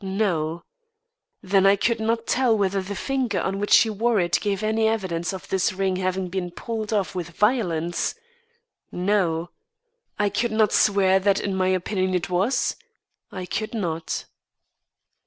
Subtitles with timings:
[0.03, 0.63] No.
[1.43, 4.87] Then I could not tell whether the finger on which she wore it gave any
[4.87, 8.15] evidence of this ring having been pulled off with violence?
[8.91, 9.51] No.
[10.17, 12.75] I could not swear that in my opinion it was?
[13.31, 14.25] I could not.